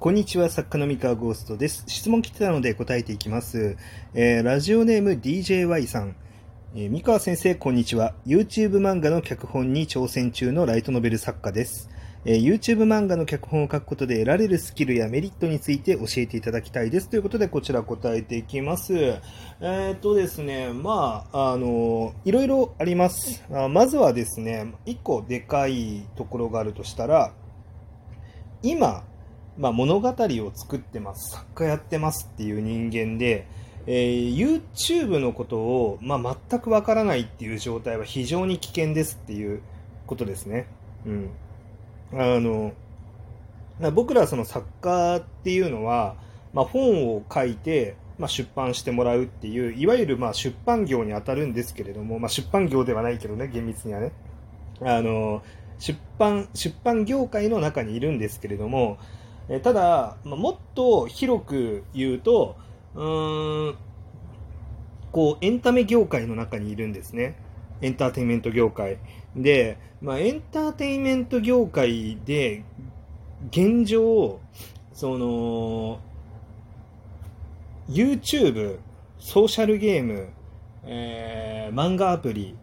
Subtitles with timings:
[0.00, 1.84] こんにちは、作家の三河ゴーストです。
[1.86, 3.76] 質問来てたので答えていきます。
[4.14, 6.16] えー、ラジオネーム DJY さん。
[6.74, 8.14] えー、三河先生、こんにちは。
[8.26, 11.90] YouTube 漫画の脚本に挑戦中のライトノベル作家です。
[12.24, 17.10] えー、YouTube 漫画の脚本を書くことで得られるスキルやメリットについて教えていただきたいです。
[17.10, 18.94] ということで、こちら答えていきます。
[18.96, 23.44] えー、っとですね、まあ、あの、いろいろあります。
[23.52, 27.34] あまずはですね、一個でかいところがあるとしたら、
[28.62, 29.04] 今、
[29.60, 33.46] まあ、物語を作ってます、作家やってますっていう人間で、
[33.86, 39.60] えー、YouTube のことを、まあ、全くわからないっていう状態は非常に危険ですっていう
[40.06, 40.66] ことですね。
[41.04, 41.30] うん。
[42.14, 42.72] あの、
[43.92, 46.16] 僕らその作家っていうのは、
[46.54, 54.12] まあ、本を書いて、まあ、出版してもらうっていう、いわゆるまあ出版業に当たるんですけれども、まあ、出版業ではないけどね、厳密にはね。
[54.80, 55.42] あの、
[55.78, 58.98] 出版、出版業界の中にいるんですけれども、
[59.50, 62.56] えただ、まもっと広く言うと、
[62.94, 63.76] うん、
[65.10, 67.34] こう、エンタメ業界の中にいるんですね。
[67.82, 68.98] エンターテインメント業界。
[69.34, 72.62] で、まあ、エンターテインメント業界で、
[73.50, 74.38] 現状、
[74.92, 75.98] その、
[77.88, 78.78] YouTube、
[79.18, 80.28] ソーシャルゲーム、
[80.84, 82.54] えー、漫画アプリ、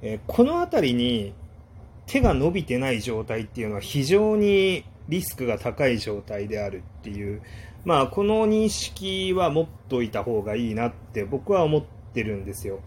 [0.00, 1.34] えー、この辺りに
[2.06, 7.42] 手が伸びてない状態っていうのは非常にリスクが高い状態であるっていう、
[7.84, 11.82] まあ、この認識は持っといた方がいいなって僕は思っ
[12.14, 12.80] てるんですよ。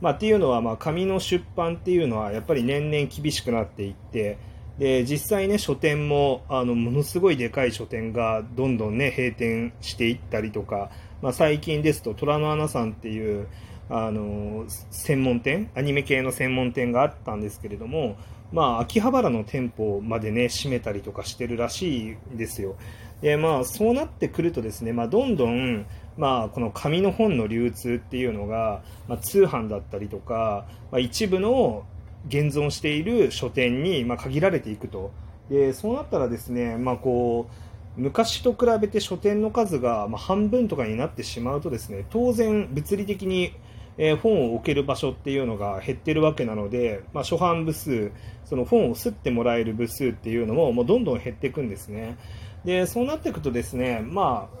[0.00, 4.38] まあ、っていうのは、まあ、紙の出版っていうのはやっぱり年々厳しくなっていって、
[4.78, 13.46] で実際ね書店もあのものすごいでかい書店がどんどんね閉店していったりとか、まあ、最近ですと虎の穴さんっていう
[13.90, 18.16] あの専門店アニメ系の専門店があったんですけれども
[18.52, 22.76] まあ、秋葉原の店舗までね、閉めたりとかしてるらしいですよ。
[23.22, 31.84] で、まあ、そうなってくるとですね、まあ、どんどん、まあ、この紙の本の流通っていうのが、まあ、通販だったりとか、まあ、一部の
[32.28, 35.12] 現存している書店に、まあ、限られていくと。
[35.48, 37.48] で、そうなったらですね、まあ、こ
[37.96, 43.52] う、昔と比べて書店の数が、半分とかになってしまうとですね、当然物理的に
[43.98, 48.12] えー、本を置ける場所っていうのが減ってるわけなので、まあ、初版部数、
[48.44, 52.16] その本を吸ってもらえる部数っていうのももうどんどん減っていくんですね。
[52.64, 54.60] で、そうなっていくとですね、まあ、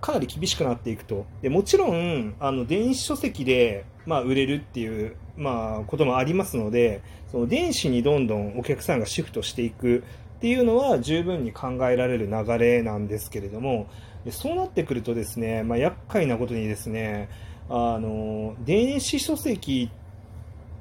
[0.00, 1.26] かなり厳しくなっていくと。
[1.42, 10.04] でもちろん、あの、電子書籍で、まあ、売れるっていう、まあ、こともありますので、その電子にどんどんお客さんがシフトしていく
[10.36, 13.86] っていうのは十分に考えられる流れなんですけれども、
[14.30, 17.28] そうなってくるとですね、まあ、厄介なことにですね、
[17.68, 19.90] あの電子書籍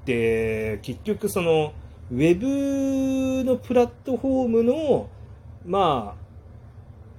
[0.02, 1.74] って結局その
[2.12, 5.10] ウェブのプラットフォームの
[5.66, 6.26] まあ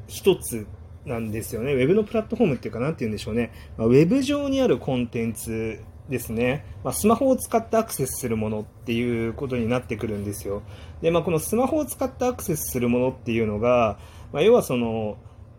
[0.07, 0.67] 一つ
[1.05, 1.73] なんですよね。
[1.73, 3.53] ウェブのプラットフォームっていうか、なんて言うんでしょうね。
[3.77, 6.65] まあ、ウェブ上にあるコンテンツですね。
[6.85, 10.63] まあ、スマホを使ってアクセスするものっていうことになってくるんですよ。
[11.03, 13.99] で、まあ、このスマホを使ってアクセスするものっていうのが、
[14.33, 15.17] まあ、要はその、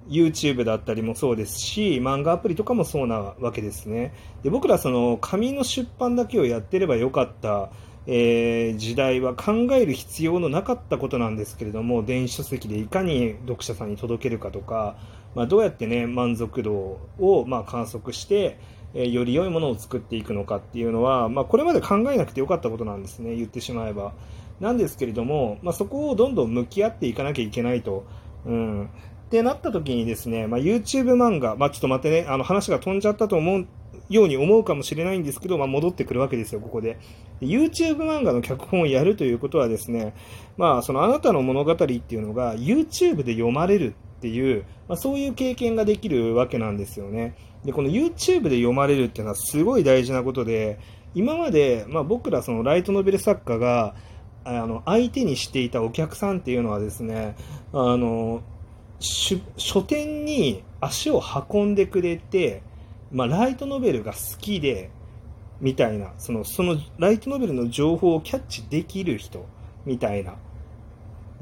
[0.09, 4.13] YouTube だったりもそうですし、漫画アプリとかもそうなわけですね。
[4.43, 7.69] で僕らその紙の出版だけをやってればよかった、
[8.05, 14.95] えー、時代は考える必要のなかったことなんですけれども、電子書籍でいかに読者さんに届けるかとか、
[15.35, 18.59] まあ、どうやってね、満足度をま観測して、
[18.93, 24.13] え、より良いものを作っていくのかっていうのは、まあ、これまで考えなくてよかったことなんですね、言ってしまえば。
[24.59, 28.05] なんですけれども、まあ、そこをどんどん向き合っていかなきゃいけないと。
[28.45, 28.89] うん。
[29.27, 33.67] ってなった時にですね、まあ、YouTube 漫画、まあ、ちょっと待ってね、あの話が飛んじゃったと思う
[34.09, 36.97] ように思うかもしれないんですけど、まあ、戻ってくるわけですよ、ここで。
[37.41, 40.13] YouTube 漫画の脚本をやるということはですね、
[40.55, 47.35] まあ、そのあなたの物語っていうのが YouTube で読まれるっていう、まあ、そういう経験ができるわけなんですよね。
[47.65, 50.79] で、この YouTube で読まれるっていうのはすごい大事なことで、
[51.13, 53.93] 今まで、まあ、僕らそのライトノベル作家が、
[54.45, 57.35] あの、相手にしていたお客さんっていうのはですね、
[57.73, 58.41] あの、
[58.99, 61.21] 書店に足を
[61.51, 62.63] 運んでくれて、
[63.11, 64.89] まあ、ライトノベルが好きで、
[65.61, 69.45] みたいな、その、そのライトノベルの情報をキャッチできる人、
[69.85, 70.35] みたいな。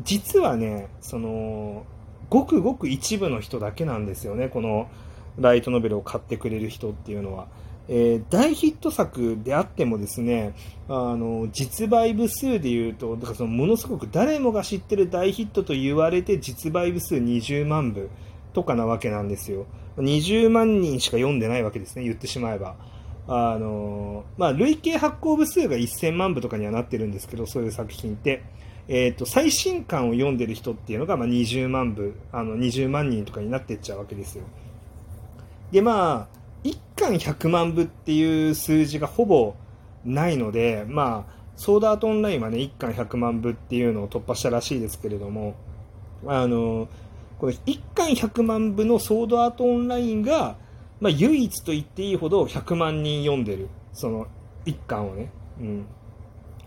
[0.03, 1.85] 実はね、その、
[2.29, 4.87] ごくごく一部の人だけなんですよね、この
[5.37, 7.47] ライトノベルを買ってくれる人っていうのは。
[7.87, 10.55] えー、大ヒット作であってもですね、
[10.87, 18.09] あの、実売部数で言うと、だからそのものすごく誰もが知ってる大ヒットと言われて実売部数20万部
[18.53, 19.65] とかなわけなんですよ。
[19.97, 22.75] 20万人しか読んでないわけですね、言ってしまえば。
[23.27, 28.43] あの、まあ、累計発行部数が1000万部とかにはなってるんですけど、そういう作品って。
[28.87, 34.43] えーと、最新刊を読んでる人っていうのが、まあ、20万部あの20万人とかになってっちゃうわけですよ
[35.71, 39.55] でまあ1巻100万部っていう数字がほぼ
[40.03, 45.55] ないのでまあソードアートオンラインはね1巻100万部っていうのを突破したらしいですけれども
[46.25, 46.89] あの
[47.39, 50.57] この1巻100万部のソードアートオンラインが、
[50.99, 54.27] まあ、唯一と言っていいほど100万人読んでるその
[54.65, 55.85] 1巻をね、うん、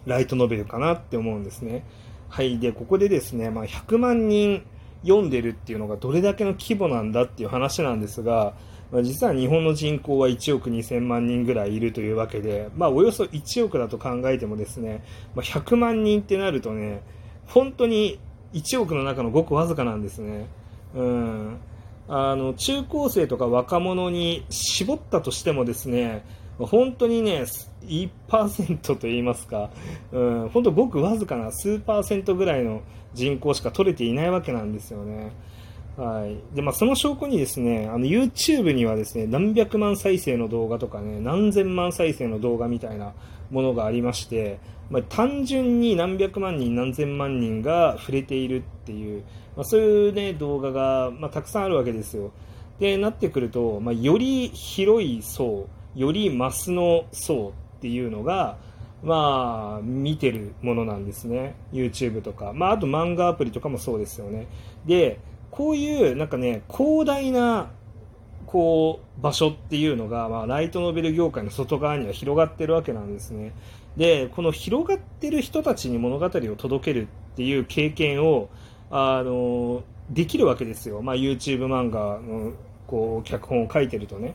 [0.07, 1.85] ライトノベルかなって思うんですね。
[2.29, 2.59] はい。
[2.59, 4.65] で、ここでですね、まあ、100万人
[5.03, 8.55] 読んでるっていうのがどれだけの規模なんだっていう話なんですが、
[8.91, 15.05] まあ、実は日本の人口は1億2000万人ぐらいいるというわけで、まあ、およそ1億だと考えてもですね、
[15.35, 17.03] まあ、100万人ってなるとね、
[17.47, 18.19] 本当に
[18.55, 20.47] 1億の中のごくわずかなんですね。
[20.95, 21.59] うん。
[22.09, 26.25] あの、中高生とか若者に絞ったとしてもですね、
[26.59, 27.45] 本当にね、
[27.87, 29.71] 1%と言いますか、
[30.13, 32.83] うん、本当ごくわずかな数パーセントぐらいの
[33.15, 35.31] 人口しか取れていないわけなんですよね。
[35.99, 36.55] はい。
[36.55, 43.15] で、まあ、その証拠にですね、あの、YouTube にはですね、何百万再生の動画とかね、何千万再生の動画みたいな
[43.51, 44.61] ものがありまして、
[44.91, 49.25] まあ、単純に何百万人、何千万人が触れているっていう、
[49.57, 52.31] まあ、そういうね、動画が、まあ、たくさんあるわけですよ。
[52.79, 55.67] で、なってくると、まあ、より広い層、
[55.97, 58.57] よりマスの層っていうのが、
[59.03, 61.57] まあ、見てるものなんですね。
[61.73, 62.53] YouTube とか。
[62.53, 64.47] まあ、あと漫画アプリとかもそうですよね。
[64.87, 65.19] で、
[65.59, 67.71] こういう、なんかね、広大な、
[68.47, 73.53] こう、場所っていうのが、まあ、ライトノベル業界の外側には広がってるわけなんですね。
[73.97, 78.49] で、この広がってる人たちに物語を届けるっていう経験を、
[78.91, 81.03] あの、できるわけですよ。
[81.03, 82.53] まあ、YouTube 漫画の、
[82.87, 84.35] こう、脚本を書いてるとね。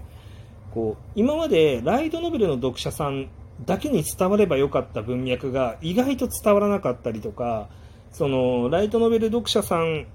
[0.73, 3.29] こう今までライトノベルの読者さん
[3.63, 7.69] だけに伝わればよかった文脈が意外と伝わらなかったりとか
[8.11, 10.07] そのライトノベル読者さん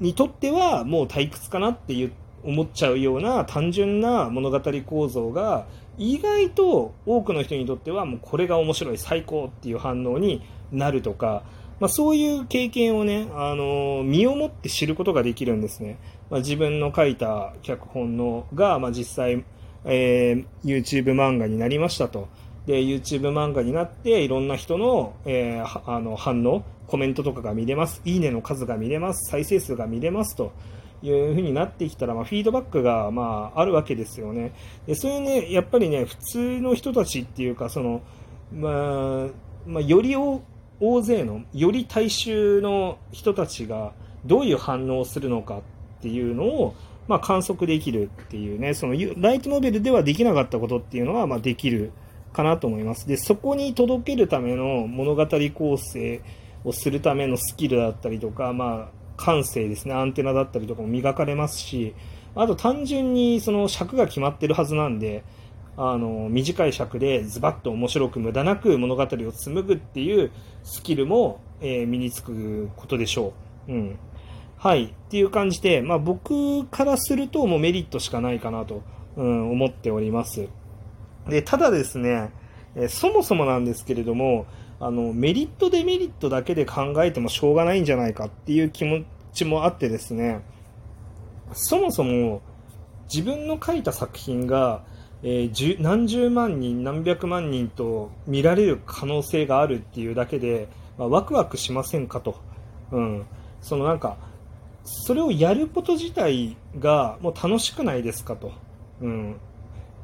[0.00, 2.12] にとってはもう退屈かなっていう
[2.44, 5.66] 思っちゃうような単純な物語構造が
[5.96, 11.42] 意外と多くの人にとってはもうこれが面白い最高っていう反応になるとか
[11.80, 15.98] まあ、そういう経験をね、あの身をもって知ることができるんですね。
[16.28, 19.44] まあ、自分の書いた脚本のが、まあ、実際、
[19.84, 22.28] えー、YouTube 漫画になりましたと。
[22.68, 28.00] で、YouTube 漫画になって、いろんな人の,、えー、あの反応、コメントとかが見れます。
[28.04, 29.30] いいねの数が見れます。
[29.30, 30.52] 再生数が見れますと。
[31.00, 34.52] いうふうになってきたら、まあ、フィードバックが、まあ、あるわけですよね。
[34.86, 38.02] で、そういうね、やっぱりね、普通の人たちっていうか、その、
[38.52, 43.92] まあ、まあ、より大勢のより大衆の人たちが
[44.24, 45.62] どういう反応をするのかっ
[46.02, 46.74] ていうのを、
[47.06, 51.92] まあ、観測できるっていうねそのライトノベルではできなかったことっていうのは、まあ、できる
[52.38, 56.22] かなと思いますでそこに届けるための物語構成
[56.62, 61.96] をするためのスキルだったりとか、まあ、感性ですねアンテナだったりとかも磨かれますし
[62.36, 65.24] あと単純にその尺が決まってるはずなんで
[65.76, 70.30] あの短い尺でズバッと面白く無駄なく物語を紡ぐっていう
[70.62, 73.32] スキルも、えー、身につくことでしょ
[73.68, 73.72] う。
[73.72, 73.98] うん。
[74.56, 74.86] はい。
[74.86, 78.82] っていう感じで、まあ僕からするともうメリットしかないかなと、
[79.16, 80.48] うん、思っております。
[81.28, 82.30] で、ただですね、
[82.74, 84.46] え、そもそもなんですけれども、
[84.80, 90.40] あの、メリットデメリットだけで考えてもしょうがないんじゃないかっていう気持ちもあってですね、
[91.52, 92.42] そもそも
[93.12, 94.84] 自分の書いた作品が、
[95.22, 102.36] えー、何十万人、何百万人と見られる可能性があるっていうだけで、まあ、ワクワクしませんかと、
[102.92, 103.26] うん、
[103.60, 104.16] そのなんか、
[104.84, 108.52] それをやること自体がもう楽しくないですかと、
[109.00, 109.36] うん、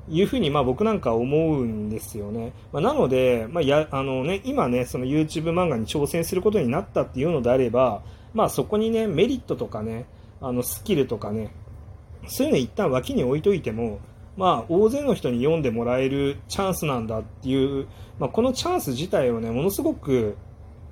[0.08, 2.52] いうふうにまあ僕なんか思うんですよね。
[2.72, 8.02] まあ、なので、まあ、やあのね、今ね、その YouTube 漫画に挑戦することになったっていうのであれば、
[8.34, 10.06] まあ、そこにね、メリットとかね、
[10.40, 11.54] あのスキルとかね、
[12.26, 14.00] そういうの一旦脇に置いといても、
[14.36, 17.86] まあ、大勢の人に読んでもらえるチャンスなんだっていう、
[18.18, 20.36] まあ、このチャンス自体をね、ものすごく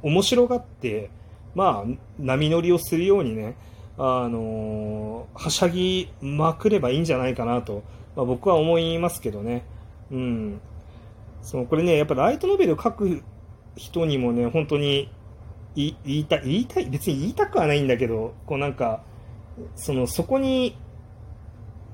[0.02, 1.11] 面白がって、
[1.54, 3.57] まあ、波乗りをするようにね、
[3.99, 7.83] あのー、はしゃぎまくればいいんじゃないかなと、
[8.16, 9.64] まあ、僕は思いますけどね。
[10.11, 10.61] うん。
[11.42, 13.23] その、これね、やっぱライトノベル書く
[13.76, 15.11] 人にもね、本当に
[15.75, 19.02] 言いたい、言いたい、別に言いたくはないんだけど、こうなんか、
[19.76, 20.76] その、そこに、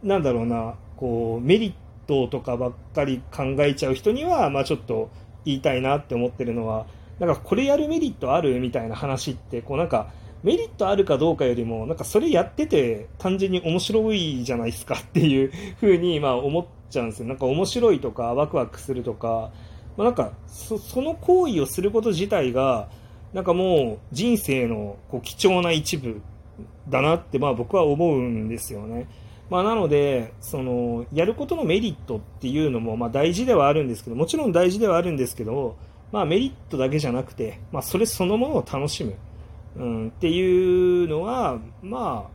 [0.03, 1.73] なんだろうな、こうメリッ
[2.09, 5.11] トとかばっかり考えちゃう人には、まあ、ちょっと
[5.45, 6.87] 言いたいなって思ってるのは
[7.21, 10.11] なんかこれやるメリットあるみたいな話ってこうなんか
[10.43, 17.29] メリットあるかどうかよりもなんかそれやってて単純に面白いじゃないですかっていう風にまあ思っちゃうんですよ。
[17.29, 19.51] なんか面白いとかワクワクするとか、
[19.97, 22.89] まあ、なんかその行為をすること自体が
[23.33, 26.21] なんかもう人生のこう貴重な一部
[26.89, 29.09] だなってまあ僕は思うんですよね。
[29.51, 35.77] まあ、なので、その、やることのメリットっていうのも、まあ、大事ではあるんですけど、もちろん大事ではあるんですけど、
[36.13, 39.15] まあ、メリットだけじゃなくて、まあ、それそのものを楽しむ、
[39.77, 42.31] うん、っていうのは、まあ、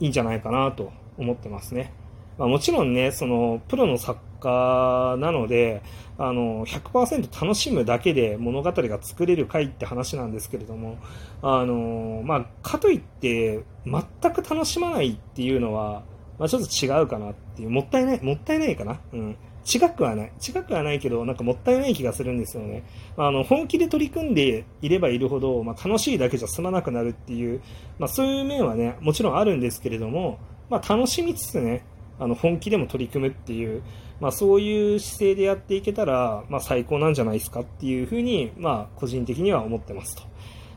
[0.00, 1.92] いいんじゃないかなと思ってますね。
[2.38, 5.82] まあ、もちろんね、その、プロの作家なので、
[6.16, 10.98] あの、100%楽しむだけで物語が作れる回って話なんですけれども、
[11.42, 16.02] あの、まあ、かといって、全く楽しまないっていうのは、
[16.38, 19.00] まあ、ちょっと違うかなっていう、もったいない、もったいないかな。
[19.12, 19.36] うん。
[19.66, 20.32] 違くはない。
[20.46, 22.84] 違くはないけど、なんかもったいない気がするんですよね。
[23.16, 27.60] あの、本気で取り組んでいればいるほど、まあ、楽しいだけじゃ済まなくなるっていう、
[27.98, 30.38] まあ、そういう面はね、もちろんあるんですけれども、
[30.68, 31.84] まあ、楽しみつつね、
[32.18, 33.82] あの、本気でも取り組むっていう、
[34.20, 40.22] まあ、そういう姿勢でやっていけたら、まあ、最高なんじゃないですかっていうふうに、まあ、個人的には思ってますと。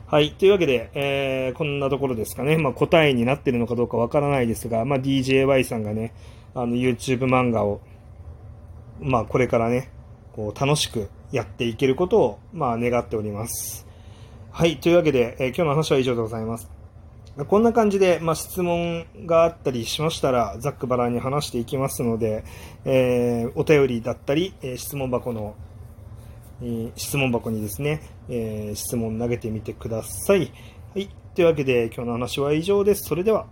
[0.06, 0.32] はい。
[0.32, 2.56] というわけで、えー、こんなところですかね。
[2.56, 6.14] まあ、答えになってるのかどうかわからないですが、まあ、DJY さんがね、
[6.54, 7.80] あの、YouTube 漫画を、
[9.00, 9.90] まあ、これからね、
[10.32, 13.86] こう、楽しくやっていけることを、まあ、願っております。
[14.50, 14.78] はい。
[14.78, 16.70] というわけで、えー、今日の話は以上でございます。
[17.48, 22.44] こんな感じで、まあ、質問があったりしましたら、ざっくばらんに話していきますので、
[22.84, 25.54] えー、お便りだったり、えー、質問箱の
[26.62, 30.52] え質問箱にですね、え質問投げてみてください。
[30.94, 31.08] はい。
[31.34, 33.08] というわけで今日の話は以上です。
[33.08, 33.46] それでは。